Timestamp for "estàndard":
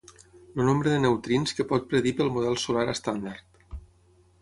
2.99-3.65